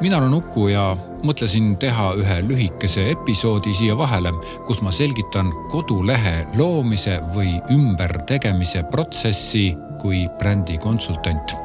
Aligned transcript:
mina 0.00 0.16
olen 0.16 0.34
Uku 0.34 0.68
ja 0.68 0.96
mõtlesin 1.22 1.74
teha 1.80 2.12
ühe 2.16 2.40
lühikese 2.48 3.10
episoodi 3.12 3.74
siia 3.76 3.96
vahele, 3.98 4.32
kus 4.66 4.80
ma 4.82 4.92
selgitan 4.92 5.52
kodulehe 5.72 6.46
loomise 6.56 7.18
või 7.34 7.58
ümbertegemise 7.74 8.84
protsessi 8.90 9.70
kui 10.00 10.24
brändikonsultant. 10.38 11.56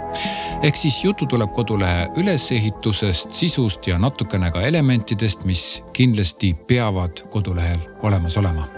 ehk 0.63 0.75
siis 0.75 1.03
juttu 1.03 1.25
tuleb 1.25 1.51
kodulehe 1.53 2.07
ülesehitusest, 2.17 3.33
sisust 3.33 3.87
ja 3.87 3.97
natukene 3.99 4.51
ka 4.51 4.61
elementidest, 4.61 5.45
mis 5.45 5.83
kindlasti 5.93 6.55
peavad 6.67 7.27
kodulehel 7.31 7.79
olemas 8.03 8.37
olema 8.37 8.74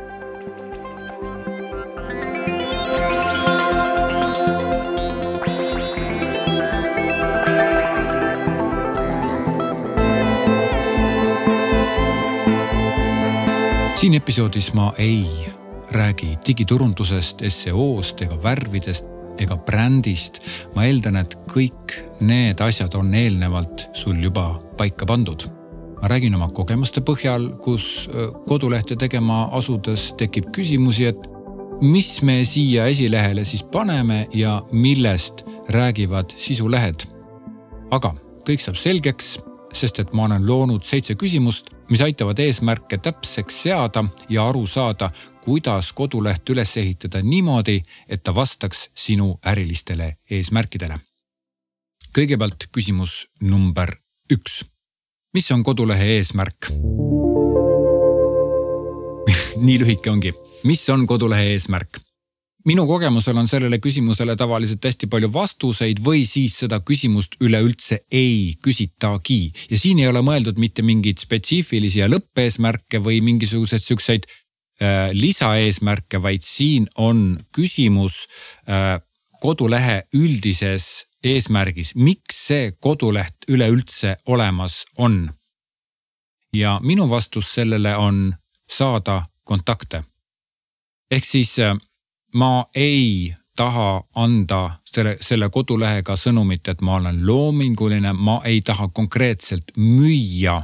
siin 13.98 14.14
episoodis 14.14 14.74
ma 14.74 14.92
ei 14.98 15.26
räägi 15.92 16.36
digiturundusest, 16.48 17.42
seo-st 17.50 18.22
ega 18.22 18.36
värvidest 18.44 19.08
ega 19.42 19.58
brändist. 19.58 20.38
ma 20.76 20.86
eeldan, 20.86 21.18
et 21.18 21.34
kõik 21.50 21.96
need 22.22 22.62
asjad 22.62 22.94
on 23.00 23.10
eelnevalt 23.14 23.88
sul 23.98 24.20
juba 24.22 24.60
paika 24.78 25.06
pandud. 25.06 25.48
ma 26.02 26.12
räägin 26.14 26.36
oma 26.36 26.50
kogemuste 26.54 27.02
põhjal, 27.02 27.50
kus 27.58 28.10
kodulehte 28.46 28.96
tegema 28.96 29.50
asudes 29.52 30.14
tekib 30.14 30.52
küsimusi, 30.54 31.10
et 31.10 31.28
mis 31.82 32.22
me 32.22 32.44
siia 32.46 32.86
esilehele 32.86 33.46
siis 33.46 33.64
paneme 33.64 34.28
ja 34.34 34.62
millest 34.72 35.42
räägivad 35.70 36.38
sisulehed. 36.38 37.08
aga 37.92 38.14
kõik 38.46 38.62
saab 38.62 38.78
selgeks 38.78 39.40
sest 39.78 40.00
et 40.00 40.14
ma 40.14 40.26
olen 40.26 40.48
loonud 40.48 40.84
seitse 40.84 41.16
küsimust, 41.16 41.70
mis 41.90 42.02
aitavad 42.02 42.40
eesmärke 42.40 42.98
täpseks 42.98 43.64
seada 43.64 44.04
ja 44.30 44.48
aru 44.50 44.66
saada, 44.68 45.10
kuidas 45.46 45.94
koduleht 45.94 46.50
üles 46.50 46.78
ehitada 46.78 47.22
niimoodi, 47.24 47.82
et 48.10 48.24
ta 48.24 48.36
vastaks 48.36 48.90
sinu 48.96 49.40
ärilistele 49.46 50.18
eesmärkidele. 50.32 51.00
kõigepealt 52.18 52.70
küsimus 52.72 53.28
number 53.42 53.94
üks. 54.34 54.66
mis 55.34 55.52
on 55.52 55.64
kodulehe 55.64 56.06
eesmärk? 56.18 56.72
nii 59.66 59.80
lühike 59.80 60.10
ongi, 60.10 60.34
mis 60.64 60.90
on 60.90 61.08
kodulehe 61.08 61.54
eesmärk? 61.54 62.07
Minu 62.68 62.84
kogemusel 62.88 63.38
on 63.40 63.48
sellele 63.48 63.80
küsimusele 63.80 64.36
tavaliselt 64.36 64.84
hästi 64.84 65.08
palju 65.12 65.30
vastuseid 65.32 66.02
või 66.04 66.26
siis 66.28 66.58
seda 66.64 66.82
küsimust 66.84 67.38
üleüldse 67.44 68.02
ei 68.12 68.58
küsitagi. 68.64 69.54
ja 69.72 69.80
siin 69.80 70.00
ei 70.00 70.08
ole 70.08 70.22
mõeldud 70.22 70.60
mitte 70.60 70.84
mingeid 70.84 71.22
spetsiifilisi 71.24 72.00
ja 72.04 72.10
lõppeesmärke 72.12 73.00
või 73.04 73.22
mingisuguseid 73.24 73.84
siukseid 73.84 74.28
äh, 74.28 75.10
lisaeesmärke, 75.14 76.22
vaid 76.22 76.44
siin 76.44 76.90
on 76.98 77.40
küsimus 77.56 78.26
äh, 78.68 79.00
kodulehe 79.42 80.04
üldises 80.14 81.08
eesmärgis, 81.24 81.96
miks 81.96 82.48
see 82.50 82.72
koduleht 82.80 83.48
üleüldse 83.48 84.18
olemas 84.26 84.86
on. 84.98 85.30
ja 86.54 86.80
minu 86.84 87.10
vastus 87.10 87.54
sellele 87.54 87.96
on 87.96 88.34
saada 88.70 89.24
kontakte. 89.44 90.04
ehk 91.12 91.26
siis 91.26 91.60
äh, 91.60 91.78
ma 92.34 92.66
ei 92.76 93.34
taha 93.56 94.04
anda 94.16 94.80
selle, 94.86 95.18
selle 95.22 95.50
kodulehega 95.50 96.16
sõnumit, 96.16 96.68
et 96.68 96.82
ma 96.82 96.98
olen 97.02 97.24
loominguline, 97.28 98.14
ma 98.14 98.42
ei 98.46 98.62
taha 98.62 98.90
konkreetselt 98.94 99.74
müüa 99.78 100.62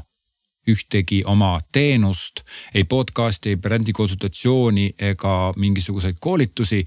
ühtegi 0.70 1.24
oma 1.28 1.58
teenust, 1.72 2.44
ei 2.74 2.84
podcast'i, 2.84 3.50
ei 3.50 3.60
brändikonsultatsiooni 3.60 4.94
ega 5.12 5.54
mingisuguseid 5.58 6.22
koolitusi, 6.24 6.84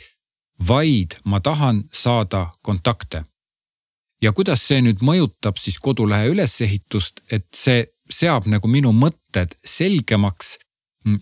vaid 0.68 1.18
ma 1.24 1.40
tahan 1.40 1.84
saada 1.92 2.46
kontakte. 2.62 3.24
ja 4.22 4.32
kuidas 4.32 4.62
see 4.68 4.80
nüüd 4.80 5.02
mõjutab 5.04 5.58
siis 5.60 5.76
kodulehe 5.78 6.30
ülesehitust, 6.32 7.20
et 7.32 7.44
see 7.54 7.84
seab 8.10 8.46
nagu 8.48 8.68
minu 8.68 8.92
mõtted 8.96 9.52
selgemaks 9.64 10.56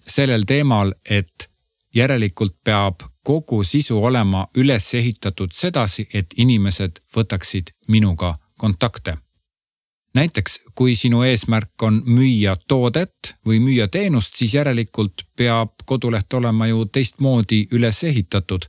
sellel 0.06 0.47
teemal, 0.47 0.95
et 1.11 1.50
järelikult 1.95 2.55
peab 2.65 3.03
kogu 3.25 3.65
sisu 3.65 4.05
olema 4.05 4.47
üles 4.57 4.95
ehitatud 4.95 5.53
sedasi, 5.53 6.09
et 6.15 6.27
inimesed 6.37 7.01
võtaksid 7.17 7.73
minuga 7.89 8.35
kontakte. 8.59 9.17
näiteks 10.15 10.61
kui 10.75 10.95
sinu 10.95 11.23
eesmärk 11.23 11.83
on 11.83 12.03
müüa 12.07 12.57
toodet 12.69 13.35
või 13.47 13.59
müüa 13.61 13.89
teenust, 13.89 14.37
siis 14.37 14.55
järelikult 14.55 15.23
peab 15.37 15.71
koduleht 15.85 16.33
olema 16.33 16.67
ju 16.67 16.85
teistmoodi 16.85 17.67
üles 17.73 18.05
ehitatud. 18.05 18.65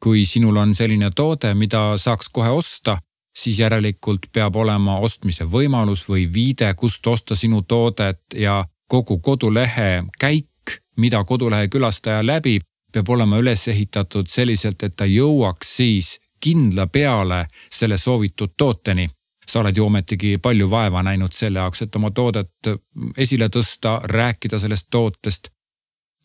kui 0.00 0.24
sinul 0.24 0.56
on 0.56 0.74
selline 0.74 1.10
toode, 1.10 1.54
mida 1.54 1.96
saaks 1.96 2.28
kohe 2.28 2.48
osta, 2.48 2.98
siis 3.36 3.58
järelikult 3.58 4.26
peab 4.32 4.56
olema 4.56 4.98
ostmise 4.98 5.44
võimalus 5.44 6.08
või 6.08 6.32
viide, 6.34 6.74
kust 6.74 7.06
osta 7.06 7.36
sinu 7.36 7.62
toodet 7.62 8.20
ja 8.34 8.64
kogu 8.88 9.18
kodulehe 9.18 10.04
käik 10.18 10.48
mida 10.96 11.24
kodulehe 11.24 11.68
külastaja 11.68 12.26
läbib, 12.26 12.62
peab 12.94 13.10
olema 13.10 13.38
üles 13.42 13.66
ehitatud 13.68 14.30
selliselt, 14.30 14.82
et 14.82 14.94
ta 14.96 15.06
jõuaks 15.08 15.76
siis 15.80 16.14
kindla 16.44 16.86
peale 16.86 17.44
selle 17.72 17.98
soovitud 17.98 18.54
tooteni. 18.56 19.08
sa 19.44 19.60
oled 19.60 19.76
ju 19.76 19.84
ometigi 19.84 20.38
palju 20.42 20.70
vaeva 20.70 21.02
näinud 21.04 21.32
selle 21.32 21.58
jaoks, 21.58 21.82
et 21.82 21.96
oma 21.96 22.10
toodet 22.10 22.70
esile 23.16 23.48
tõsta, 23.52 23.98
rääkida 24.04 24.58
sellest 24.58 24.86
tootest. 24.90 25.48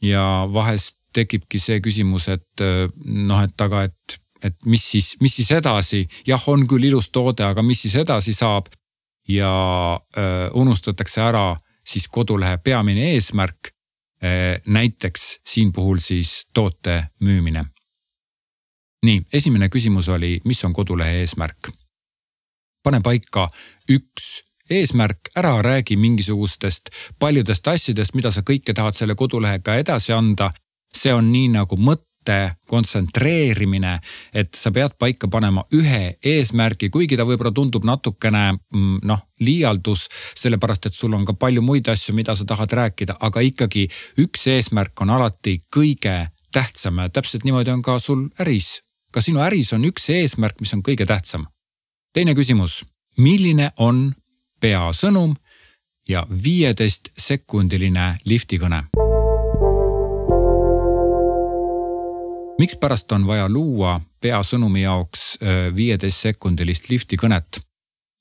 ja 0.01 0.47
vahest 0.53 0.97
tekibki 1.13 1.59
see 1.59 1.79
küsimus, 1.81 2.29
et 2.29 2.63
noh, 3.05 3.41
et 3.43 3.61
aga, 3.61 3.83
et, 3.83 4.19
et 4.43 4.65
mis 4.65 4.91
siis, 4.91 5.15
mis 5.21 5.35
siis 5.35 5.51
edasi, 5.51 6.07
jah, 6.27 6.47
on 6.47 6.67
küll 6.67 6.83
ilus 6.83 7.09
toode, 7.09 7.43
aga 7.43 7.63
mis 7.63 7.81
siis 7.81 7.95
edasi 7.95 8.33
saab. 8.33 8.65
ja 9.27 9.51
öö, 10.17 10.49
unustatakse 10.53 11.21
ära 11.21 11.57
siis 11.85 12.07
kodulehe 12.07 12.57
peamine 12.57 13.11
eesmärk 13.13 13.73
Äh, 13.73 13.78
näiteks 14.65 15.39
siin 15.47 15.71
puhul 15.71 15.97
siis 16.03 16.47
toote 16.53 17.03
müümine. 17.19 17.65
nii, 19.05 19.21
esimene 19.33 19.69
küsimus 19.69 20.09
oli, 20.09 20.41
mis 20.45 20.63
on 20.65 20.73
kodulehe 20.73 21.19
eesmärk? 21.19 21.71
pane 22.83 23.01
paika 23.03 23.47
üks 23.89 24.43
eesmärk, 24.69 25.29
ära 25.35 25.61
räägi 25.61 25.95
mingisugustest 25.95 26.89
paljudest 27.19 27.67
asjadest, 27.67 28.13
mida 28.15 28.31
sa 28.31 28.41
kõike 28.41 28.73
tahad 28.73 28.95
selle 28.95 29.15
kodulehega 29.15 29.75
edasi 29.75 30.13
anda. 30.13 30.51
see 30.95 31.13
on 31.13 31.31
nii 31.31 31.47
nagu 31.53 31.77
mõte 31.77 32.08
mõtte 32.29 32.55
kontsentreerimine, 32.69 33.99
et 34.33 34.53
sa 34.53 34.71
pead 34.71 34.93
paika 34.99 35.27
panema 35.27 35.63
ühe 35.73 36.17
eesmärgi, 36.21 36.89
kuigi 36.89 37.17
ta 37.17 37.25
võib-olla 37.25 37.51
tundub 37.51 37.85
natukene 37.85 38.53
mm, 38.53 38.99
noh, 39.03 39.23
liialdus, 39.41 40.07
sellepärast 40.37 40.85
et 40.85 40.93
sul 40.93 41.13
on 41.13 41.25
ka 41.25 41.33
palju 41.33 41.61
muid 41.61 41.89
asju, 41.89 42.13
mida 42.13 42.35
sa 42.35 42.45
tahad 42.45 42.71
rääkida, 42.71 43.17
aga 43.19 43.41
ikkagi 43.41 43.87
üks 44.21 44.47
eesmärk 44.47 45.01
on 45.01 45.09
alati 45.09 45.59
kõige 45.73 46.29
tähtsam 46.53 47.01
ja 47.01 47.09
täpselt 47.09 47.43
niimoodi 47.43 47.71
on 47.71 47.81
ka 47.81 47.99
sul 47.99 48.27
äris. 48.39 48.81
ka 49.11 49.21
sinu 49.21 49.41
äris 49.41 49.73
on 49.73 49.85
üks 49.85 50.09
eesmärk, 50.09 50.59
mis 50.59 50.73
on 50.73 50.83
kõige 50.83 51.05
tähtsam. 51.05 51.47
teine 52.13 52.35
küsimus, 52.35 52.85
milline 53.17 53.71
on 53.77 54.13
peasõnum 54.61 55.35
ja 56.07 56.25
viieteist 56.29 57.11
sekundiline 57.17 58.19
liftikõne 58.25 58.98
mikspärast 62.59 63.11
on 63.11 63.27
vaja 63.27 63.49
luua 63.49 64.01
peasõnumi 64.21 64.83
jaoks 64.83 65.37
äh, 65.41 65.75
viieteist 65.75 66.27
sekundilist 66.27 66.89
lifti 66.89 67.17
kõnet? 67.17 67.61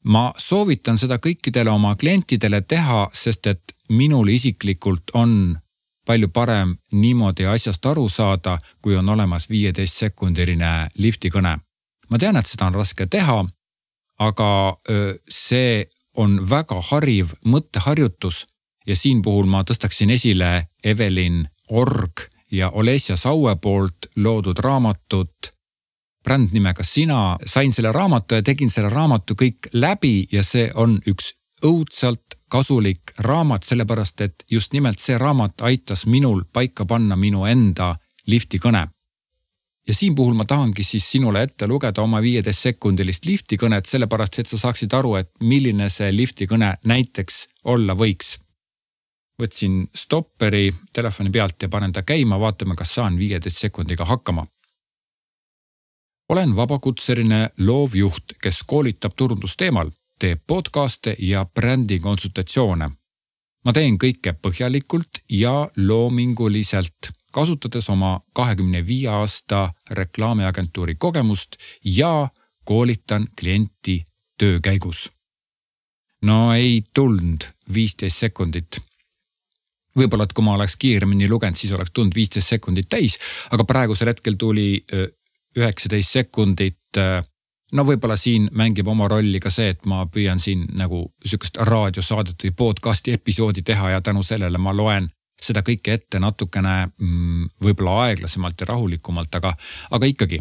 ma 0.04 0.32
soovitan 0.38 0.98
seda 0.98 1.18
kõikidele 1.18 1.70
oma 1.70 1.96
klientidele 1.96 2.60
teha, 2.62 3.08
sest 3.12 3.46
et 3.46 3.74
minul 3.88 4.28
isiklikult 4.30 5.10
on 5.14 5.58
palju 6.06 6.28
parem 6.32 6.76
niimoodi 6.92 7.46
asjast 7.46 7.86
aru 7.86 8.06
saada, 8.08 8.58
kui 8.82 8.96
on 8.96 9.08
olemas 9.08 9.48
viieteist 9.50 9.98
sekundiline 10.04 10.90
lifti 10.98 11.30
kõne. 11.30 11.58
ma 12.10 12.18
tean, 12.18 12.36
et 12.36 12.46
seda 12.46 12.70
on 12.70 12.78
raske 12.78 13.06
teha, 13.06 13.44
aga 14.18 14.50
äh, 14.70 15.18
see 15.28 15.84
on 16.14 16.38
väga 16.50 16.80
hariv 16.90 17.34
mõtteharjutus 17.44 18.44
ja 18.86 18.96
siin 18.96 19.22
puhul 19.22 19.46
ma 19.46 19.62
tõstaksin 19.62 20.10
esile 20.10 20.68
Evelin 20.84 21.44
Org 21.68 22.37
ja 22.52 22.70
Olesja 22.70 23.16
Saue 23.16 23.56
poolt 23.56 24.10
loodud 24.16 24.58
raamatut 24.58 25.52
bränd 26.24 26.52
nimega 26.52 26.82
Sina. 26.82 27.38
sain 27.46 27.72
selle 27.72 27.92
raamatu 27.92 28.34
ja 28.34 28.42
tegin 28.42 28.70
selle 28.70 28.88
raamatu 28.88 29.34
kõik 29.34 29.70
läbi 29.72 30.28
ja 30.32 30.42
see 30.42 30.70
on 30.74 30.98
üks 31.06 31.32
õudselt 31.64 32.36
kasulik 32.48 33.12
raamat, 33.18 33.64
sellepärast 33.64 34.20
et 34.20 34.44
just 34.50 34.72
nimelt 34.72 35.00
see 35.00 35.18
raamat 35.18 35.60
aitas 35.60 36.06
minul 36.06 36.44
paika 36.52 36.84
panna 36.84 37.16
minu 37.16 37.44
enda 37.44 37.94
lifti 38.26 38.58
kõne. 38.58 38.88
ja 39.88 39.94
siin 39.94 40.14
puhul 40.14 40.34
ma 40.36 40.44
tahangi 40.44 40.84
siis 40.84 41.10
sinule 41.10 41.42
ette 41.42 41.66
lugeda 41.66 42.02
oma 42.02 42.20
viieteist 42.22 42.60
sekundilist 42.60 43.24
lifti 43.24 43.56
kõnet, 43.56 43.86
sellepärast 43.86 44.38
et 44.38 44.46
sa 44.46 44.58
saaksid 44.58 44.92
aru, 44.92 45.14
et 45.14 45.30
milline 45.40 45.88
see 45.88 46.12
lifti 46.12 46.46
kõne 46.46 46.74
näiteks 46.84 47.48
olla 47.64 47.94
võiks. 47.94 48.38
Võtsin 49.42 49.88
stopperi 49.94 50.74
telefoni 50.92 51.30
pealt 51.30 51.62
ja 51.62 51.68
panen 51.68 51.92
ta 51.92 52.02
käima, 52.02 52.40
vaatame, 52.40 52.74
kas 52.76 52.94
saan 52.94 53.18
viieteist 53.18 53.58
sekundiga 53.58 54.04
hakkama. 54.04 54.46
olen 56.28 56.56
vabakutseline 56.56 57.50
loovjuht, 57.58 58.24
kes 58.42 58.62
koolitab 58.66 59.12
turundusteemal, 59.16 59.90
teeb 60.18 60.40
podcast'e 60.46 61.16
ja 61.18 61.44
brändi 61.44 61.98
konsultatsioone. 61.98 62.90
ma 63.64 63.72
teen 63.72 63.98
kõike 63.98 64.32
põhjalikult 64.42 65.22
ja 65.30 65.68
loominguliselt 65.76 67.10
kasutades 67.32 67.90
oma 67.90 68.20
kahekümne 68.34 68.86
viie 68.86 69.08
aasta 69.08 69.72
reklaamiagentuuri 69.90 70.94
kogemust 70.94 71.56
ja 71.84 72.28
koolitan 72.64 73.28
klienti 73.40 74.04
töö 74.38 74.60
käigus. 74.60 75.12
no 76.22 76.52
ei 76.54 76.82
tulnud 76.94 77.44
viisteist 77.74 78.18
sekundit. 78.18 78.87
Võib-olla, 79.98 80.28
et 80.28 80.34
kui 80.36 80.46
ma 80.46 80.54
oleks 80.56 80.76
kiiremini 80.80 81.28
lugenud, 81.28 81.58
siis 81.58 81.72
oleks 81.76 81.92
tulnud 81.94 82.14
viisteist 82.14 82.54
sekundit 82.54 82.88
täis, 82.88 83.18
aga 83.50 83.66
praegusel 83.68 84.12
hetkel 84.12 84.38
tuli 84.38 84.70
üheksateist 85.58 86.16
sekundit. 86.20 87.00
no 87.72 87.84
võib-olla 87.84 88.16
siin 88.16 88.48
mängib 88.52 88.88
oma 88.88 89.08
rolli 89.08 89.40
ka 89.40 89.50
see, 89.50 89.68
et 89.74 89.86
ma 89.86 90.06
püüan 90.06 90.40
siin 90.40 90.64
nagu 90.78 91.02
sihukest 91.24 91.58
raadiosaadet 91.68 92.44
või 92.46 92.54
podcast'i 92.56 93.12
episoodi 93.12 93.62
teha 93.62 93.90
ja 93.90 94.00
tänu 94.00 94.22
sellele 94.22 94.58
ma 94.58 94.72
loen 94.72 95.08
seda 95.42 95.62
kõike 95.62 95.94
ette 95.94 96.20
natukene 96.22 96.76
mm, 96.86 97.50
võib-olla 97.62 98.08
aeglasemalt 98.08 98.60
ja 98.60 98.72
rahulikumalt, 98.72 99.34
aga, 99.38 99.54
aga 99.90 100.06
ikkagi. 100.06 100.40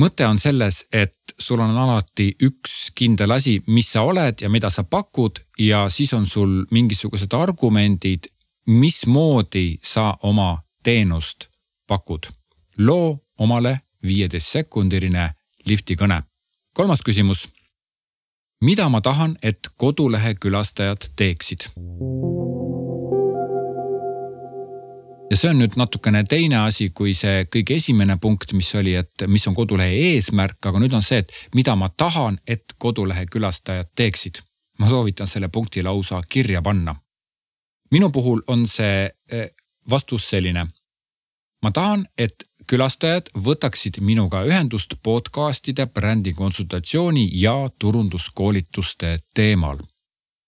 mõte 0.00 0.26
on 0.26 0.38
selles, 0.38 0.86
et 0.92 1.34
sul 1.38 1.60
on 1.60 1.76
alati 1.76 2.30
üks 2.42 2.92
kindel 2.96 3.34
asi, 3.36 3.58
mis 3.66 3.90
sa 3.92 4.02
oled 4.08 4.40
ja 4.40 4.48
mida 4.48 4.70
sa 4.70 4.84
pakud 4.84 5.42
ja 5.58 5.84
siis 5.92 6.12
on 6.14 6.26
sul 6.26 6.62
mingisugused 6.70 7.34
argumendid, 7.36 8.31
mismoodi 8.66 9.78
sa 9.82 10.16
oma 10.22 10.62
teenust 10.82 11.48
pakud. 11.86 12.26
loo 12.78 13.18
omale 13.38 13.78
viieteist 14.02 14.48
sekundiline 14.48 15.30
lifti 15.66 15.94
kõne. 15.94 16.22
kolmas 16.74 17.02
küsimus. 17.02 17.48
mida 18.60 18.88
ma 18.88 19.00
tahan, 19.00 19.38
et 19.42 19.58
kodulehe 19.76 20.34
külastajad 20.34 21.10
teeksid? 21.16 21.68
ja 25.30 25.36
see 25.36 25.50
on 25.50 25.62
nüüd 25.62 25.76
natukene 25.80 26.24
teine 26.28 26.58
asi 26.60 26.90
kui 26.90 27.14
see 27.16 27.46
kõige 27.48 27.78
esimene 27.80 28.18
punkt, 28.20 28.52
mis 28.52 28.68
oli, 28.76 28.94
et 29.00 29.24
mis 29.26 29.46
on 29.48 29.54
kodulehe 29.56 29.94
eesmärk, 30.12 30.58
aga 30.68 30.82
nüüd 30.82 30.92
on 30.92 31.04
see, 31.04 31.22
et 31.22 31.32
mida 31.56 31.72
ma 31.76 31.88
tahan, 31.88 32.36
et 32.46 32.74
kodulehe 32.78 33.26
külastajad 33.26 33.94
teeksid. 33.96 34.42
ma 34.78 34.88
soovitan 34.88 35.26
selle 35.26 35.48
punkti 35.48 35.82
lausa 35.82 36.22
kirja 36.28 36.62
panna. 36.62 36.94
Minu 37.92 38.10
puhul 38.10 38.42
on 38.46 38.66
see 38.68 39.10
eh, 39.30 39.50
vastus 39.90 40.28
selline. 40.30 40.66
ma 41.62 41.70
tahan, 41.70 42.06
et 42.18 42.44
külastajad 42.66 43.28
võtaksid 43.38 44.00
minuga 44.00 44.42
ühendust 44.44 44.94
podcast'ide, 45.02 45.86
brändi 45.86 46.32
konsultatsiooni 46.32 47.28
ja 47.32 47.70
turunduskoolituste 47.78 49.18
teemal 49.34 49.78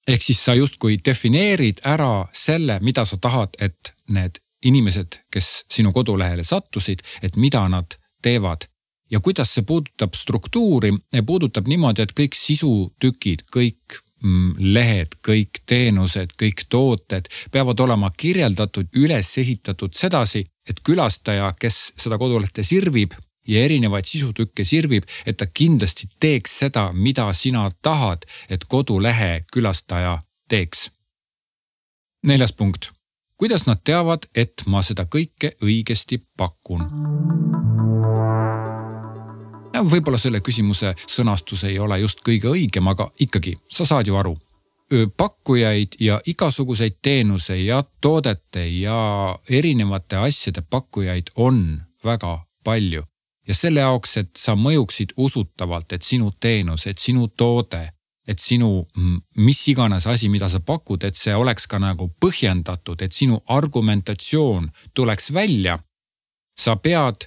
ehk 0.09 0.23
siis 0.23 0.45
sa 0.45 0.55
justkui 0.55 0.99
defineerid 1.05 1.81
ära 1.89 2.27
selle, 2.33 2.79
mida 2.81 3.05
sa 3.09 3.17
tahad, 3.21 3.57
et 3.61 3.95
need 4.09 4.41
inimesed, 4.65 5.21
kes 5.33 5.65
sinu 5.73 5.93
kodulehele 5.93 6.45
sattusid, 6.45 7.03
et 7.23 7.37
mida 7.37 7.69
nad 7.69 7.99
teevad. 8.23 8.69
ja 9.11 9.21
kuidas 9.21 9.51
see 9.55 9.63
puudutab 9.63 10.15
struktuuri, 10.17 10.91
puudutab 11.27 11.69
niimoodi, 11.69 12.03
et 12.03 12.13
kõik 12.17 12.35
sisutükid, 12.35 13.45
kõik 13.53 14.01
lehed, 14.59 15.19
kõik 15.25 15.63
teenused, 15.67 16.33
kõik 16.41 16.65
tooted 16.69 17.29
peavad 17.53 17.81
olema 17.85 18.11
kirjeldatud, 18.17 18.89
üles 18.97 19.31
ehitatud 19.39 19.95
sedasi, 19.95 20.45
et 20.69 20.81
külastaja, 20.81 21.53
kes 21.61 21.93
seda 22.01 22.19
kodulehte 22.19 22.65
sirvib 22.65 23.13
ja 23.49 23.65
erinevaid 23.65 24.09
sisutükke 24.09 24.65
sirvib, 24.65 25.05
et 25.27 25.37
ta 25.37 25.47
kindlasti 25.47 26.09
teeks 26.21 26.59
seda, 26.65 26.89
mida 26.93 27.29
sina 27.33 27.69
tahad, 27.83 28.25
et 28.49 28.65
kodulehe 28.65 29.45
külastaja 29.53 30.19
teeks. 30.49 30.91
neljas 32.25 32.53
punkt 32.53 32.95
kuidas 33.37 33.67
nad 33.67 33.81
teavad, 33.85 34.29
et 34.35 34.63
ma 34.67 34.83
seda 34.83 35.05
kõike 35.11 35.55
õigesti 35.63 36.21
pakun? 36.39 37.54
Võib-olla 39.91 40.19
selle 40.19 40.41
küsimuse 40.41 40.95
sõnastus 41.07 41.65
ei 41.69 41.79
ole 41.79 42.01
just 42.01 42.23
kõige 42.27 42.51
õigem, 42.53 42.89
aga 42.91 43.11
ikkagi, 43.21 43.57
sa 43.71 43.87
saad 43.87 44.07
ju 44.07 44.17
aru. 44.17 44.37
pakkujaid 45.17 45.97
ja 46.01 46.21
igasuguseid 46.27 46.99
teenuse 47.03 47.57
ja 47.57 47.83
toodete 48.01 48.67
ja 48.69 49.39
erinevate 49.51 50.17
asjade 50.17 50.63
pakkujaid 50.71 51.31
on 51.37 51.81
väga 52.05 52.45
palju 52.65 53.03
ja 53.49 53.55
selle 53.55 53.81
jaoks, 53.81 54.17
et 54.17 54.31
sa 54.37 54.55
mõjuksid 54.55 55.17
usutavalt, 55.17 55.93
et 55.93 56.03
sinu 56.03 56.33
teenus, 56.41 56.87
et 56.87 56.99
sinu 56.99 57.29
toode 57.29 57.89
et 58.27 58.41
sinu 58.41 58.87
mis 59.37 59.61
iganes 59.69 60.07
asi, 60.07 60.29
mida 60.33 60.49
sa 60.49 60.61
pakud, 60.61 61.05
et 61.05 61.17
see 61.17 61.35
oleks 61.37 61.67
ka 61.69 61.79
nagu 61.79 62.09
põhjendatud, 62.21 63.03
et 63.03 63.13
sinu 63.13 63.41
argumentatsioon 63.47 64.71
tuleks 64.95 65.33
välja. 65.33 65.79
sa 66.57 66.77
pead 66.77 67.27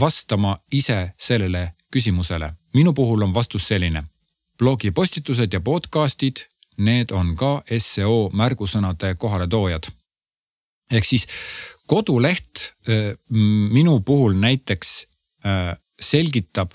vastama 0.00 0.58
ise 0.72 1.12
sellele 1.16 1.72
küsimusele. 1.90 2.52
minu 2.74 2.92
puhul 2.92 3.22
on 3.22 3.34
vastus 3.34 3.68
selline. 3.68 4.04
blogipostitused 4.58 5.52
ja 5.52 5.60
podcast'id, 5.60 6.46
need 6.76 7.10
on 7.10 7.36
ka 7.36 7.62
seo 7.78 8.30
märgusõnade 8.32 9.14
kohaletoojad. 9.14 9.86
ehk 10.90 11.04
siis 11.04 11.26
koduleht 11.86 12.74
minu 13.70 14.00
puhul 14.00 14.34
näiteks 14.34 15.06
selgitab 16.00 16.72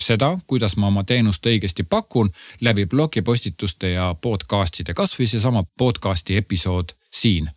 seda, 0.00 0.38
kuidas 0.46 0.76
ma 0.76 0.86
oma 0.86 1.04
teenust 1.04 1.46
õigesti 1.46 1.84
pakun 1.90 2.30
läbi 2.60 2.86
blogipostituste 2.86 3.90
ja 3.90 4.14
podcast'ide, 4.14 4.94
kasvõi 4.94 5.26
seesama 5.26 5.64
podcast'i 5.78 6.36
episood 6.36 6.94
siin. 7.10 7.50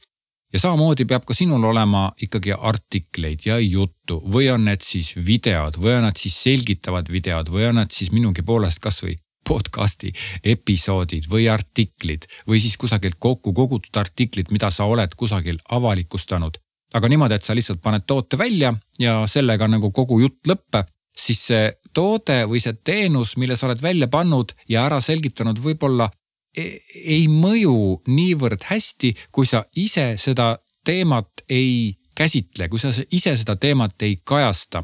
Ja 0.54 0.60
samamoodi 0.60 1.06
peab 1.08 1.26
ka 1.28 1.36
sinul 1.38 1.64
olema 1.72 2.10
ikkagi 2.22 2.54
artikleid 2.54 3.46
ja 3.46 3.60
juttu 3.60 4.20
või 4.34 4.50
on 4.54 4.66
need 4.68 4.84
siis 4.86 5.14
videod 5.16 5.80
või 5.80 5.98
on 5.98 6.08
nad 6.10 6.20
siis 6.20 6.38
selgitavad 6.44 7.12
videod 7.12 7.52
või 7.52 7.70
on 7.70 7.80
nad 7.82 7.92
siis 7.96 8.12
minugi 8.12 8.44
poolest 8.46 8.82
kasvõi 8.84 9.18
podcast'i 9.48 10.12
episoodid 10.54 11.28
või 11.32 11.48
artiklid 11.50 12.28
või 12.48 12.62
siis 12.62 12.78
kusagilt 12.78 13.18
kokku 13.20 13.54
kogutud 13.54 13.98
artiklid, 13.98 14.52
mida 14.52 14.70
sa 14.72 14.86
oled 14.86 15.16
kusagil 15.18 15.60
avalikustanud. 15.70 16.58
aga 16.94 17.08
niimoodi, 17.08 17.34
et 17.34 17.44
sa 17.44 17.56
lihtsalt 17.56 17.82
paned 17.82 18.04
toote 18.08 18.38
välja 18.38 18.74
ja 19.00 19.24
sellega 19.28 19.68
nagu 19.68 19.92
kogu 19.92 20.20
jutt 20.20 20.48
lõpeb, 20.48 20.90
siis 21.18 21.40
see 21.48 21.70
toode 21.94 22.44
või 22.52 22.60
see 22.60 22.74
teenus, 22.84 23.38
mille 23.38 23.56
sa 23.56 23.68
oled 23.68 23.82
välja 23.82 24.08
pannud 24.08 24.52
ja 24.68 24.86
ära 24.86 25.00
selgitanud, 25.00 25.60
võib-olla 25.60 26.10
ei 26.58 27.28
mõju 27.32 28.02
niivõrd 28.08 28.66
hästi, 28.68 29.14
kui 29.32 29.46
sa 29.46 29.64
ise 29.76 30.16
seda 30.18 30.58
teemat 30.86 31.46
ei 31.50 31.96
käsitle, 32.16 32.68
kui 32.70 32.80
sa 32.80 32.92
ise 33.12 33.38
seda 33.38 33.56
teemat 33.56 34.02
ei 34.02 34.18
kajasta. 34.24 34.84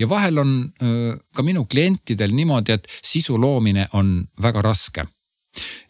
ja 0.00 0.08
vahel 0.08 0.38
on 0.38 0.72
ka 1.34 1.42
minu 1.42 1.64
klientidel 1.64 2.32
niimoodi, 2.34 2.72
et 2.72 2.88
sisu 3.02 3.40
loomine 3.40 3.86
on 3.92 4.28
väga 4.42 4.62
raske 4.62 5.04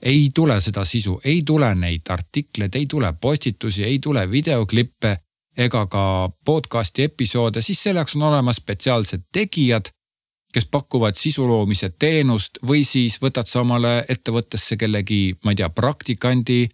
ei 0.02 0.30
tule 0.34 0.60
seda 0.60 0.84
sisu, 0.84 1.20
ei 1.24 1.42
tule 1.46 1.74
neid 1.74 2.08
artikleid, 2.10 2.74
ei 2.74 2.86
tule 2.86 3.12
postitusi, 3.20 3.84
ei 3.84 3.98
tule 3.98 4.30
videoklippe 4.30 5.16
ega 5.56 5.86
ka 5.86 6.04
podcast'i 6.44 7.06
episoode, 7.06 7.62
siis 7.62 7.82
selleks 7.82 8.16
on 8.16 8.22
olemas 8.30 8.56
spetsiaalsed 8.62 9.28
tegijad, 9.32 9.92
kes 10.52 10.66
pakuvad 10.70 11.16
sisu 11.16 11.46
loomise 11.48 11.90
teenust 11.98 12.58
või 12.68 12.84
siis 12.84 13.18
võtad 13.22 13.48
sa 13.48 13.60
omale 13.60 14.04
ettevõttesse 14.08 14.76
kellegi, 14.76 15.34
ma 15.44 15.52
ei 15.52 15.60
tea, 15.62 15.68
praktikandi 15.72 16.68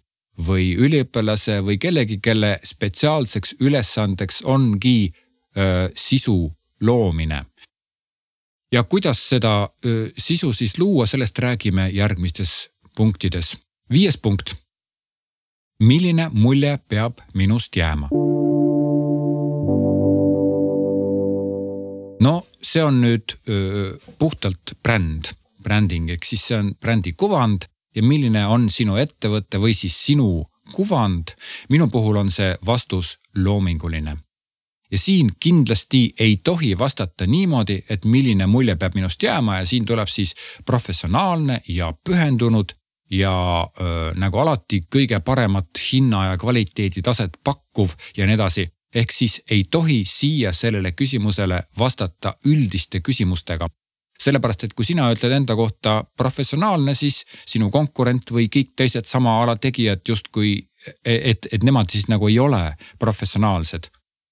või 0.47 0.73
üliõpilase 0.75 1.59
või 1.65 1.77
kellegi, 1.79 2.19
kelle 2.23 2.57
spetsiaalseks 2.63 3.55
ülesandeks 3.59 4.41
ongi 4.43 5.11
öö, 5.57 5.89
sisu 5.95 6.51
loomine. 6.81 7.45
ja 8.71 8.83
kuidas 8.83 9.29
seda 9.29 9.69
öö, 9.85 10.09
sisu 10.17 10.53
siis 10.53 10.77
luua, 10.77 11.05
sellest 11.05 11.39
räägime 11.39 11.89
järgmistes 11.89 12.69
punktides. 12.95 13.57
viies 13.93 14.17
punkt. 14.17 14.55
milline 15.79 16.29
mulje 16.33 16.79
peab 16.87 17.19
minust 17.33 17.75
jääma? 17.75 18.09
See 22.69 22.83
on 22.83 23.01
nüüd 23.01 23.35
öö, 23.49 23.97
puhtalt 24.19 24.75
bränd, 24.83 25.31
bränding 25.63 26.09
ehk 26.13 26.25
siis 26.27 26.45
see 26.49 26.59
on 26.59 26.73
brändi 26.81 27.13
kuvand 27.17 27.65
ja 27.95 28.03
milline 28.05 28.45
on 28.47 28.69
sinu 28.69 28.97
ettevõte 29.01 29.61
või 29.61 29.73
siis 29.73 29.97
sinu 30.05 30.45
kuvand. 30.73 31.33
minu 31.69 31.87
puhul 31.89 32.17
on 32.21 32.31
see 32.31 32.55
vastus 32.65 33.17
loominguline. 33.35 34.17
ja 34.91 34.97
siin 34.97 35.31
kindlasti 35.39 36.13
ei 36.19 36.37
tohi 36.43 36.77
vastata 36.77 37.25
niimoodi, 37.27 37.83
et 37.89 38.05
milline 38.05 38.47
mulje 38.47 38.75
peab 38.75 38.95
minust 38.95 39.23
jääma 39.23 39.59
ja 39.59 39.65
siin 39.65 39.85
tuleb 39.85 40.07
siis 40.07 40.35
professionaalne 40.65 41.61
ja 41.67 41.93
pühendunud 42.03 42.73
ja 43.09 43.67
öö, 43.81 44.13
nagu 44.15 44.37
alati 44.37 44.83
kõige 44.95 45.19
paremat 45.19 45.69
hinna 45.91 46.25
ja 46.25 46.37
kvaliteeditaset 46.37 47.37
pakkuv 47.43 47.89
ja 48.17 48.25
nii 48.25 48.37
edasi. 48.37 48.69
Ehk 48.95 49.11
siis 49.11 49.41
ei 49.51 49.63
tohi 49.71 50.03
siia 50.05 50.53
sellele 50.53 50.91
küsimusele 50.91 51.63
vastata 51.79 52.35
üldiste 52.45 52.99
küsimustega. 52.99 53.67
sellepärast, 54.19 54.63
et 54.63 54.73
kui 54.75 54.83
sina 54.85 55.05
ütled 55.13 55.31
enda 55.31 55.55
kohta 55.55 56.03
professionaalne, 56.17 56.93
siis 56.93 57.21
sinu 57.47 57.69
konkurent 57.71 58.31
või 58.31 58.49
kõik 58.51 58.73
teised 58.75 59.05
sama 59.07 59.37
ala 59.43 59.55
tegijad 59.55 60.01
justkui, 60.07 60.67
et, 61.05 61.47
et 61.51 61.63
nemad 61.63 61.87
siis 61.89 62.09
nagu 62.11 62.27
ei 62.27 62.39
ole 62.39 62.75
professionaalsed 62.99 63.87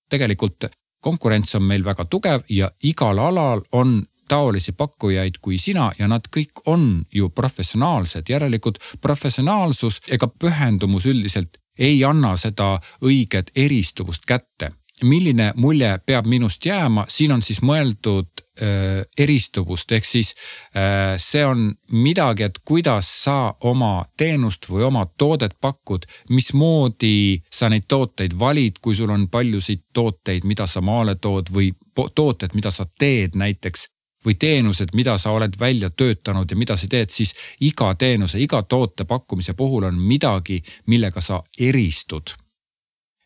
tegelikult 0.09 0.67
konkurents 1.03 1.55
on 1.55 1.63
meil 1.63 1.85
väga 1.85 2.05
tugev 2.05 2.45
ja 2.49 2.69
igal 2.83 3.19
alal 3.19 3.61
on 3.71 4.01
taolisi 4.27 4.73
pakkujaid 4.75 5.39
kui 5.41 5.57
sina 5.57 5.91
ja 5.99 6.07
nad 6.07 6.25
kõik 6.35 6.63
on 6.65 7.05
ju 7.13 7.29
professionaalsed, 7.29 8.27
järelikult 8.29 8.79
professionaalsus 9.01 10.01
ega 10.11 10.27
pühendumus 10.27 11.07
üldiselt 11.07 11.61
ei 11.77 12.03
anna 12.03 12.35
seda 12.37 12.77
õiget 13.03 13.51
eristuvust 13.55 14.25
kätte. 14.25 14.71
milline 15.03 15.51
mulje 15.55 15.99
peab 16.05 16.25
minust 16.25 16.65
jääma, 16.65 17.03
siin 17.07 17.31
on 17.31 17.41
siis 17.45 17.59
mõeldud 17.61 18.41
äh, 18.61 19.03
eristuvust, 19.17 19.91
ehk 19.91 20.05
siis 20.05 20.31
äh, 20.73 21.13
see 21.21 21.43
on 21.45 21.67
midagi, 21.91 22.43
et 22.43 22.57
kuidas 22.65 23.05
sa 23.23 23.53
oma 23.61 24.05
teenust 24.17 24.65
või 24.69 24.87
oma 24.87 25.05
toodet 25.17 25.53
pakud, 25.61 26.07
mismoodi 26.29 27.43
sa 27.53 27.69
neid 27.69 27.85
tooteid 27.87 28.33
valid, 28.39 28.81
kui 28.81 28.95
sul 28.95 29.13
on 29.13 29.27
paljusid 29.29 29.83
tooteid, 29.93 30.49
mida 30.49 30.65
sa 30.67 30.81
maale 30.81 31.15
tood 31.21 31.53
või 31.53 31.69
tooted, 32.15 32.57
mida 32.57 32.71
sa 32.71 32.85
teed 32.99 33.37
näiteks 33.37 33.85
või 34.27 34.35
teenused, 34.39 34.91
mida 34.93 35.15
sa 35.17 35.31
oled 35.31 35.55
välja 35.59 35.89
töötanud 35.89 36.51
ja 36.51 36.57
mida 36.59 36.75
sa 36.77 36.89
teed, 36.91 37.13
siis 37.13 37.33
iga 37.63 37.93
teenuse, 37.95 38.39
iga 38.43 38.61
toote 38.63 39.07
pakkumise 39.07 39.55
puhul 39.55 39.87
on 39.87 39.99
midagi, 39.99 40.59
millega 40.91 41.23
sa 41.23 41.39
eristud. 41.59 42.35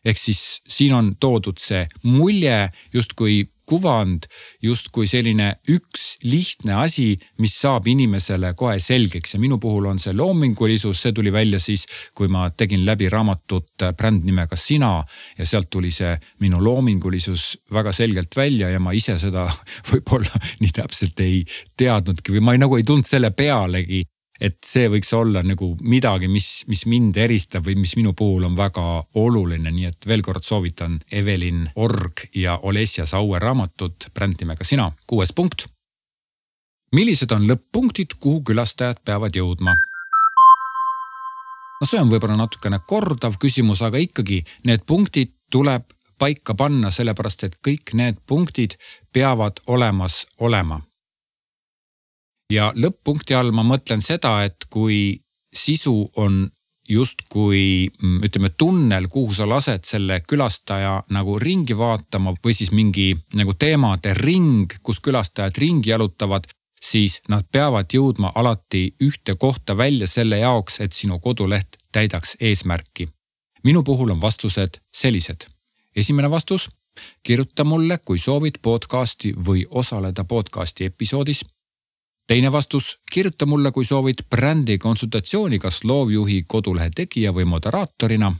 Ehk 0.04 0.18
siis 0.18 0.62
siin 0.66 0.94
on 0.94 1.12
toodud 1.20 1.58
see 1.62 1.84
mulje 2.02 2.68
justkui 2.94 3.44
kuvand 3.68 4.26
justkui 4.62 5.06
selline 5.06 5.48
üks 5.70 6.18
lihtne 6.26 6.74
asi, 6.82 7.16
mis 7.42 7.54
saab 7.60 7.86
inimesele 7.90 8.52
kohe 8.58 8.78
selgeks. 8.82 9.34
Ja 9.36 9.40
minu 9.42 9.58
puhul 9.62 9.86
on 9.90 10.00
see 10.02 10.14
loomingulisus, 10.16 11.02
see 11.02 11.14
tuli 11.16 11.32
välja 11.32 11.60
siis, 11.62 11.86
kui 12.14 12.30
ma 12.32 12.48
tegin 12.50 12.86
läbi 12.86 13.08
raamatut 13.12 13.86
bränd 13.98 14.26
nimega 14.28 14.56
Sina. 14.56 14.94
Ja 15.38 15.46
sealt 15.48 15.70
tuli 15.70 15.90
see 15.94 16.14
minu 16.42 16.62
loomingulisus 16.64 17.46
väga 17.72 17.92
selgelt 17.96 18.36
välja 18.36 18.70
ja 18.72 18.80
ma 18.80 18.94
ise 18.96 19.18
seda 19.22 19.48
võib-olla 19.90 20.42
nii 20.60 20.74
täpselt 20.74 21.20
ei 21.24 21.42
teadnudki 21.78 22.36
või 22.36 22.44
ma 22.44 22.56
ei, 22.56 22.62
nagu 22.62 22.78
ei 22.78 22.86
tulnud 22.86 23.08
selle 23.08 23.32
pealegi 23.36 24.02
et 24.42 24.58
see 24.66 24.88
võiks 24.90 25.12
olla 25.14 25.42
nagu 25.46 25.72
midagi, 25.86 26.28
mis, 26.30 26.64
mis 26.70 26.82
mind 26.90 27.18
eristab 27.22 27.66
või 27.66 27.76
mis 27.78 27.94
minu 27.98 28.12
puhul 28.18 28.48
on 28.48 28.56
väga 28.58 28.84
oluline, 29.22 29.70
nii 29.70 29.86
et 29.92 30.08
veel 30.08 30.24
kord 30.26 30.42
soovitan 30.44 30.98
Evelin 31.12 31.68
Org 31.78 32.24
ja 32.34 32.58
Olesja 32.62 33.06
Saue 33.06 33.38
raamatut 33.42 34.08
bränd 34.14 34.42
nimega 34.42 34.66
Sina. 34.66 34.90
kuues 35.06 35.32
punkt. 35.32 35.68
millised 36.92 37.30
on 37.32 37.46
lõpp-punktid, 37.48 38.18
kuhu 38.20 38.42
külastajad 38.50 39.00
peavad 39.04 39.36
jõudma? 39.36 39.76
no 41.80 41.86
see 41.86 42.02
on 42.02 42.10
võib-olla 42.10 42.36
natukene 42.36 42.82
kordav 42.86 43.38
küsimus, 43.38 43.82
aga 43.82 43.98
ikkagi 43.98 44.42
need 44.66 44.86
punktid 44.86 45.34
tuleb 45.50 45.86
paika 46.18 46.54
panna, 46.54 46.90
sellepärast 46.90 47.44
et 47.44 47.58
kõik 47.62 47.94
need 47.94 48.18
punktid 48.26 48.74
peavad 49.12 49.62
olemas 49.66 50.26
olema 50.38 50.82
ja 52.52 52.72
lõpp-punkti 52.76 53.36
all 53.36 53.52
ma 53.54 53.64
mõtlen 53.66 54.02
seda, 54.04 54.42
et 54.44 54.68
kui 54.70 55.16
sisu 55.52 55.94
on 56.20 56.44
justkui 56.88 57.88
mm, 57.88 58.24
ütleme 58.26 58.50
tunnel, 58.58 59.08
kuhu 59.08 59.34
sa 59.34 59.46
lased 59.48 59.86
selle 59.88 60.20
külastaja 60.26 60.96
nagu 61.14 61.38
ringi 61.38 61.76
vaatama 61.78 62.34
või 62.44 62.56
siis 62.56 62.72
mingi 62.74 63.12
nagu 63.38 63.54
teemade 63.54 64.14
ring, 64.18 64.72
kus 64.82 65.00
külastajad 65.00 65.58
ringi 65.62 65.92
jalutavad, 65.92 66.48
siis 66.82 67.20
nad 67.30 67.46
peavad 67.52 67.94
jõudma 67.94 68.32
alati 68.34 68.88
ühte 69.00 69.36
kohta 69.38 69.76
välja 69.78 70.10
selle 70.10 70.42
jaoks, 70.42 70.80
et 70.80 70.92
sinu 70.92 71.20
koduleht 71.20 71.78
täidaks 71.92 72.36
eesmärki. 72.40 73.08
minu 73.64 73.82
puhul 73.82 74.10
on 74.10 74.20
vastused 74.20 74.80
sellised. 74.92 75.46
esimene 75.96 76.30
vastus, 76.30 76.68
kirjuta 77.22 77.64
mulle, 77.64 77.98
kui 78.04 78.18
soovid 78.18 78.58
podcasti 78.62 79.34
või 79.34 79.66
osaleda 79.70 80.24
podcasti 80.24 80.84
episoodis 80.84 81.44
teine 82.26 82.52
vastus, 82.52 82.98
kirjuta 83.12 83.46
mulle, 83.46 83.72
kui 83.72 83.84
soovid 83.84 84.24
brändi 84.30 84.78
konsultatsiooni, 84.78 85.58
kas 85.58 85.84
loovjuhi, 85.84 86.44
kodulehe 86.48 86.90
tegija 86.94 87.32
või 87.32 87.44
moderaatorina. 87.44 88.34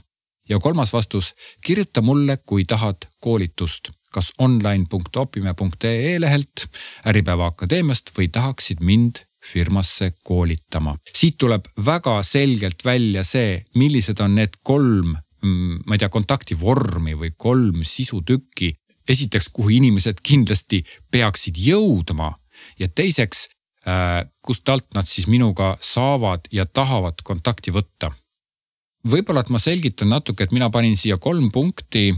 ja 0.49 0.59
kolmas 0.59 0.93
vastus, 0.93 1.33
kirjuta 1.65 2.01
mulle, 2.01 2.37
kui 2.45 2.65
tahad 2.65 3.05
koolitust, 3.19 3.89
kas 4.11 4.31
online.opime.ee 4.39 6.19
lehelt, 6.19 6.65
Äripäeva 7.07 7.45
Akadeemiast 7.45 8.11
või 8.17 8.27
tahaksid 8.27 8.81
mind 8.81 9.23
firmasse 9.51 10.11
koolitama. 10.23 10.97
siit 11.17 11.37
tuleb 11.37 11.65
väga 11.85 12.23
selgelt 12.23 12.85
välja 12.85 13.23
see, 13.23 13.65
millised 13.75 14.19
on 14.19 14.35
need 14.35 14.59
kolm, 14.63 15.15
mm, 15.43 15.79
ma 15.85 15.95
ei 15.95 15.99
tea, 15.99 16.09
kontaktivormi 16.09 17.15
või 17.15 17.31
kolm 17.37 17.83
sisutükki. 17.83 18.75
esiteks, 19.09 19.49
kuhu 19.49 19.69
inimesed 19.69 20.21
kindlasti 20.23 20.83
peaksid 21.11 21.57
jõudma 21.59 22.33
ja 22.79 22.87
teiseks, 22.87 23.49
kust 24.41 24.69
alt 24.69 24.93
nad 24.95 25.07
siis 25.07 25.27
minuga 25.27 25.77
saavad 25.81 26.47
ja 26.51 26.65
tahavad 26.65 27.23
kontakti 27.23 27.71
võtta. 27.71 28.11
võib-olla, 29.03 29.41
et 29.43 29.49
ma 29.49 29.59
selgitan 29.59 30.09
natuke, 30.09 30.43
et 30.43 30.53
mina 30.55 30.69
panin 30.69 30.95
siia 30.97 31.17
kolm 31.17 31.51
punkti, 31.51 32.13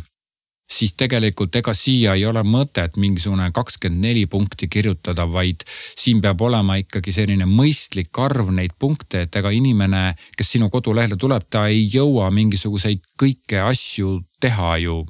siis 0.69 0.93
tegelikult 0.97 1.55
ega 1.55 1.73
siia 1.77 2.13
ei 2.17 2.25
ole 2.25 2.41
mõtet 2.45 2.97
mingisugune 2.97 3.47
kakskümmend 3.53 4.01
neli 4.01 4.25
punkti 4.25 4.67
kirjutada, 4.67 5.25
vaid 5.31 5.63
siin 5.69 6.21
peab 6.21 6.41
olema 6.41 6.77
ikkagi 6.81 7.13
selline 7.13 7.45
mõistlik 7.49 8.17
arv 8.21 8.51
neid 8.53 8.73
punkte, 8.79 9.25
et 9.25 9.35
ega 9.35 9.49
inimene, 9.53 10.15
kes 10.37 10.55
sinu 10.55 10.69
kodulehele 10.73 11.17
tuleb, 11.21 11.47
ta 11.49 11.67
ei 11.71 11.85
jõua 11.85 12.31
mingisuguseid 12.33 13.01
kõiki 13.21 13.61
asju 13.61 14.19
teha 14.41 14.77
ju, 14.83 15.01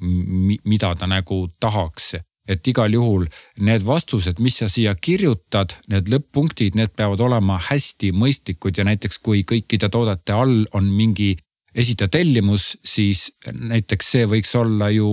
mida 0.63 0.95
ta 0.95 1.07
nagu 1.11 1.45
tahaks 1.59 2.15
et 2.47 2.67
igal 2.67 2.93
juhul 2.93 3.25
need 3.65 3.85
vastused, 3.85 4.39
mis 4.43 4.59
sa 4.61 4.69
siia 4.71 4.95
kirjutad, 4.95 5.73
need 5.91 6.11
lõpp-punktid, 6.11 6.77
need 6.77 6.93
peavad 6.97 7.23
olema 7.25 7.57
hästi 7.69 8.11
mõistlikud 8.15 8.77
ja 8.77 8.85
näiteks 8.87 9.19
kui 9.25 9.43
kõikide 9.47 9.89
toodete 9.89 10.35
all 10.35 10.63
on 10.77 10.89
mingi 10.93 11.33
esita 11.75 12.07
tellimus, 12.07 12.77
siis 12.85 13.27
näiteks 13.51 14.11
see 14.15 14.29
võiks 14.31 14.53
olla 14.55 14.89
ju 14.93 15.09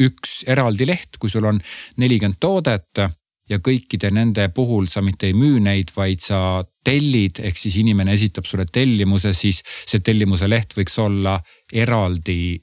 üks 0.00 0.42
eraldi 0.48 0.88
leht, 0.88 1.20
kui 1.20 1.30
sul 1.30 1.44
on 1.44 1.60
nelikümmend 2.00 2.40
toodet 2.40 3.04
ja 3.50 3.58
kõikide 3.62 4.10
nende 4.14 4.48
puhul 4.54 4.88
sa 4.90 5.02
mitte 5.04 5.28
ei 5.28 5.36
müü 5.36 5.60
neid, 5.62 5.92
vaid 5.96 6.22
sa 6.24 6.64
tellid, 6.86 7.40
ehk 7.44 7.58
siis 7.58 7.76
inimene 7.82 8.14
esitab 8.16 8.46
sulle 8.48 8.66
tellimuse, 8.70 9.34
siis 9.36 9.62
see 9.86 10.00
tellimuse 10.00 10.48
leht 10.50 10.74
võiks 10.78 10.96
olla 11.02 11.36
eraldi 11.72 12.56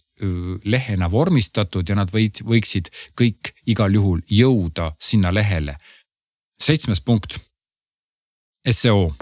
lehena 0.65 1.11
vormistatud 1.11 1.89
ja 1.89 1.95
nad 1.95 2.11
võid, 2.13 2.43
võiksid 2.45 2.89
kõik 3.19 3.53
igal 3.65 3.93
juhul 3.93 4.21
jõuda 4.29 4.93
sinna 4.99 5.33
lehele. 5.33 5.75
seitsmes 6.61 7.01
punkt. 7.01 7.39
seo. 8.71 9.13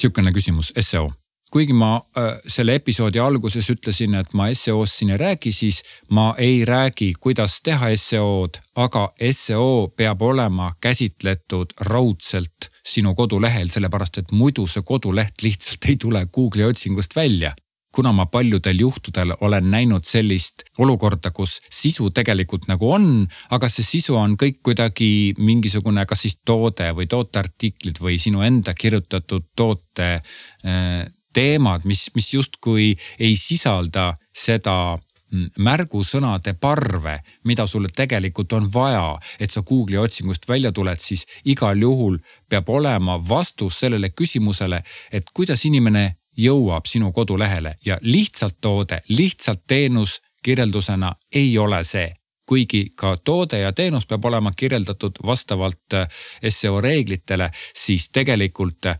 sihukene 0.00 0.32
küsimus, 0.32 0.72
seo 0.80 1.12
kuigi 1.52 1.74
ma 1.76 2.00
selle 2.48 2.76
episoodi 2.80 3.20
alguses 3.20 3.68
ütlesin, 3.70 4.16
et 4.16 4.32
ma 4.38 4.48
seo-st 4.56 5.02
siin 5.02 5.12
ei 5.12 5.20
räägi, 5.20 5.52
siis 5.52 5.82
ma 6.10 6.32
ei 6.38 6.64
räägi, 6.68 7.12
kuidas 7.20 7.58
teha 7.64 7.92
seo-d, 8.00 8.60
aga 8.76 9.10
seo 9.36 9.92
peab 9.96 10.22
olema 10.22 10.72
käsitletud 10.80 11.76
raudselt 11.92 12.70
sinu 12.86 13.14
kodulehel, 13.14 13.68
sellepärast 13.70 14.22
et 14.22 14.32
muidu 14.32 14.66
see 14.66 14.84
koduleht 14.86 15.44
lihtsalt 15.44 15.90
ei 15.90 16.00
tule 16.00 16.24
Google'i 16.32 16.70
otsingust 16.70 17.16
välja 17.16 17.52
kuna 17.92 18.12
ma 18.12 18.26
paljudel 18.26 18.80
juhtudel 18.80 19.34
olen 19.40 19.70
näinud 19.70 20.04
sellist 20.08 20.64
olukorda, 20.78 21.30
kus 21.30 21.58
sisu 21.70 22.10
tegelikult 22.10 22.66
nagu 22.70 22.90
on, 22.92 23.08
aga 23.50 23.68
see 23.68 23.84
sisu 23.84 24.16
on 24.16 24.36
kõik 24.40 24.62
kuidagi 24.64 25.34
mingisugune, 25.38 26.06
kas 26.08 26.24
siis 26.26 26.38
toode 26.44 26.92
või 26.96 27.08
tooteartiklid 27.10 28.00
või 28.00 28.18
sinu 28.22 28.42
enda 28.46 28.74
kirjutatud 28.74 29.50
toote 29.56 30.12
äh, 30.18 31.02
teemad, 31.32 31.84
mis, 31.84 32.08
mis 32.14 32.34
justkui 32.34 32.92
ei 33.18 33.36
sisalda 33.36 34.12
seda 34.36 34.96
mm, 34.96 35.52
märgusõnade 35.64 36.54
parve, 36.60 37.18
mida 37.44 37.66
sulle 37.66 37.92
tegelikult 37.92 38.52
on 38.56 38.68
vaja, 38.72 39.18
et 39.40 39.52
sa 39.52 39.64
Google'i 39.66 40.00
otsingust 40.00 40.48
välja 40.48 40.72
tuled, 40.72 41.00
siis 41.00 41.26
igal 41.44 41.80
juhul 41.80 42.18
peab 42.48 42.68
olema 42.68 43.18
vastus 43.28 43.80
sellele 43.84 44.12
küsimusele, 44.16 44.82
et 45.12 45.32
kuidas 45.34 45.64
inimene 45.68 46.21
jõuab 46.36 46.86
sinu 46.86 47.12
kodulehele 47.12 47.74
ja 47.84 47.98
lihtsalt 48.00 48.56
toode, 48.60 49.02
lihtsalt 49.08 49.62
teenus 49.66 50.20
kirjeldusena 50.42 51.14
ei 51.34 51.58
ole 51.58 51.84
see 51.84 52.12
kuigi 52.46 52.90
ka 52.96 53.16
toode 53.24 53.58
ja 53.62 53.72
teenus 53.72 54.06
peab 54.06 54.24
olema 54.24 54.50
kirjeldatud 54.56 55.22
vastavalt 55.26 55.94
äh, 55.94 56.08
seo 56.48 56.80
reeglitele, 56.80 57.50
siis 57.74 58.10
tegelikult 58.10 58.86
äh, 58.86 58.98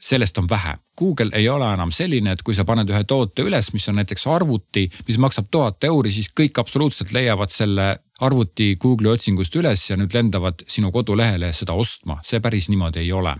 sellest 0.00 0.38
on 0.38 0.48
vähe. 0.50 0.74
Google 0.98 1.30
ei 1.32 1.48
ole 1.48 1.72
enam 1.72 1.92
selline, 1.94 2.32
et 2.32 2.42
kui 2.42 2.54
sa 2.54 2.66
paned 2.68 2.90
ühe 2.90 3.04
toote 3.08 3.46
üles, 3.46 3.70
mis 3.72 3.88
on 3.88 3.96
näiteks 4.00 4.26
arvuti, 4.28 4.88
mis 5.08 5.18
maksab 5.18 5.48
tuhat 5.50 5.84
euri, 5.88 6.12
siis 6.12 6.28
kõik 6.40 6.58
absoluutselt 6.60 7.14
leiavad 7.16 7.54
selle 7.54 7.86
arvuti 8.20 8.74
Google'i 8.82 9.14
otsingust 9.14 9.56
üles 9.56 9.86
ja 9.90 9.96
nüüd 9.96 10.14
lendavad 10.14 10.66
sinu 10.68 10.92
kodulehele 10.92 11.52
seda 11.56 11.72
ostma. 11.72 12.18
see 12.26 12.40
päris 12.40 12.68
niimoodi 12.68 13.06
ei 13.06 13.12
ole. 13.12 13.36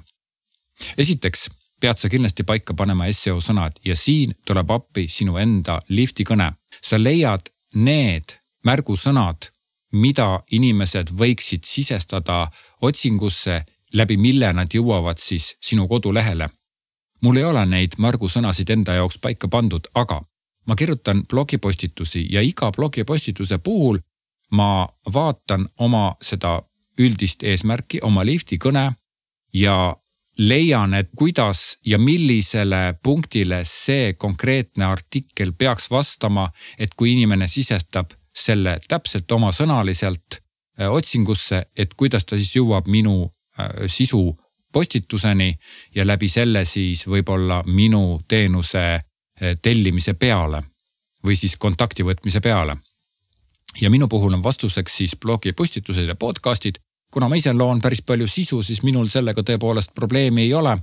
esiteks 0.98 1.50
pead 1.82 1.98
sa 1.98 2.08
kindlasti 2.08 2.44
paika 2.46 2.74
panema 2.78 3.08
seo 3.12 3.40
sõnad 3.42 3.80
ja 3.84 3.96
siin 3.98 4.36
tuleb 4.46 4.70
appi 4.70 5.08
sinu 5.08 5.36
enda 5.42 5.80
lifti 5.88 6.24
kõne. 6.24 6.52
sa 6.82 6.96
leiad 6.98 7.50
need 7.74 8.38
märgusõnad, 8.64 9.50
mida 9.92 10.42
inimesed 10.50 11.10
võiksid 11.10 11.64
sisestada 11.64 12.50
otsingusse, 12.80 13.64
läbi 13.92 14.16
mille 14.16 14.52
nad 14.52 14.74
jõuavad 14.74 15.18
siis 15.18 15.56
sinu 15.60 15.88
kodulehele. 15.88 16.48
mul 17.22 17.36
ei 17.36 17.44
ole 17.44 17.66
neid 17.66 17.92
märgusõnasid 17.98 18.70
enda 18.70 18.94
jaoks 18.94 19.18
paika 19.18 19.48
pandud, 19.48 19.86
aga 19.94 20.22
ma 20.66 20.74
kirjutan 20.76 21.26
blogipostitusi 21.26 22.26
ja 22.30 22.40
iga 22.40 22.70
blogipostituse 22.70 23.58
puhul 23.58 23.98
ma 24.50 24.88
vaatan 25.14 25.68
oma 25.78 26.14
seda 26.22 26.62
üldist 26.98 27.42
eesmärki, 27.42 27.98
oma 28.02 28.24
lifti 28.24 28.58
kõne 28.58 28.92
ja 29.52 29.96
leian, 30.38 30.94
et 30.94 31.10
kuidas 31.16 31.78
ja 31.86 31.98
millisele 31.98 32.94
punktile 33.02 33.62
see 33.68 34.12
konkreetne 34.14 34.84
artikkel 34.84 35.52
peaks 35.58 35.90
vastama, 35.90 36.50
et 36.78 36.94
kui 36.96 37.12
inimene 37.12 37.48
sisestab 37.48 38.14
selle 38.32 38.78
täpselt 38.88 39.32
omasõnaliselt 39.32 40.38
äh, 40.38 40.90
otsingusse, 40.90 41.66
et 41.76 41.94
kuidas 41.94 42.24
ta 42.24 42.36
siis 42.36 42.56
jõuab 42.56 42.88
minu 42.88 43.24
äh, 43.58 43.86
sisu 43.86 44.24
postituseni 44.72 45.54
ja 45.94 46.06
läbi 46.06 46.28
selle 46.28 46.64
siis 46.64 47.04
võib-olla 47.06 47.62
minu 47.66 48.22
teenuse 48.28 48.84
äh, 48.94 49.02
tellimise 49.62 50.14
peale 50.14 50.62
või 51.26 51.36
siis 51.36 51.56
kontakti 51.56 52.02
võtmise 52.02 52.40
peale. 52.40 52.76
ja 53.80 53.90
minu 53.90 54.08
puhul 54.08 54.34
on 54.34 54.42
vastuseks 54.42 54.96
siis 54.96 55.16
blogi 55.16 55.52
postitused 55.52 56.08
ja 56.08 56.14
podcast'id. 56.14 56.78
Kuna 57.12 57.28
ma 57.28 57.36
ise 57.36 57.52
loon 57.52 57.80
päris 57.80 58.02
palju 58.02 58.26
sisu, 58.26 58.62
siis 58.62 58.82
minul 58.82 59.08
sellega 59.08 59.42
tõepoolest 59.42 59.94
probleemi 59.94 60.42
ei 60.42 60.54
ole 60.54 60.78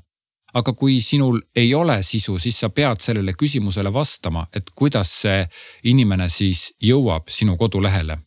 aga 0.54 0.74
kui 0.74 1.00
sinul 1.02 1.40
ei 1.56 1.74
ole 1.76 2.00
sisu, 2.04 2.38
siis 2.40 2.60
sa 2.60 2.70
pead 2.70 3.02
sellele 3.02 3.34
küsimusele 3.34 3.94
vastama, 3.94 4.48
et 4.56 4.70
kuidas 4.76 5.12
see 5.22 5.44
inimene 5.92 6.30
siis 6.30 6.74
jõuab 6.82 7.30
sinu 7.30 7.58
kodulehele. 7.58 8.18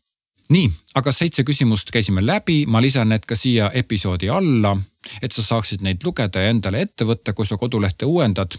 nii, 0.53 0.71
aga 0.95 1.13
seitse 1.13 1.45
küsimust 1.49 1.91
käisime 1.91 2.21
läbi, 2.27 2.67
ma 2.67 2.81
lisan 2.83 3.09
need 3.09 3.25
ka 3.25 3.37
siia 3.37 3.71
episoodi 3.75 4.29
alla, 4.29 4.77
et 5.23 5.33
sa 5.33 5.43
saaksid 5.43 5.81
neid 5.81 6.05
lugeda 6.05 6.43
ja 6.43 6.51
endale 6.51 6.83
ette 6.83 7.07
võtta, 7.09 7.33
kui 7.33 7.47
sa 7.47 7.57
kodulehte 7.57 8.07
uuendad. 8.07 8.59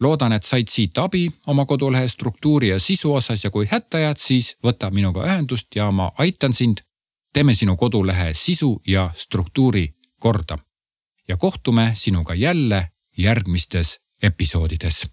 loodan, 0.00 0.32
et 0.32 0.44
said 0.44 0.68
siit 0.70 0.98
abi 0.98 1.28
oma 1.46 1.66
kodulehe 1.66 2.08
struktuuri 2.08 2.68
ja 2.68 2.78
sisu 2.78 3.14
osas 3.14 3.44
ja 3.44 3.50
kui 3.50 3.66
hätta 3.66 3.98
jääd, 3.98 4.16
siis 4.16 4.56
võta 4.64 4.90
minuga 4.90 5.24
ühendust 5.26 5.76
ja 5.76 5.90
ma 5.90 6.12
aitan 6.18 6.52
sind. 6.52 6.87
Teeme 7.32 7.54
sinu 7.54 7.76
kodulehe 7.76 8.34
sisu 8.34 8.80
ja 8.86 9.10
struktuuri 9.16 9.94
korda. 10.20 10.58
Ja 11.28 11.36
kohtume 11.36 11.90
sinuga 11.94 12.34
jälle 12.34 12.88
järgmistes 13.16 14.00
episoodides 14.22 15.08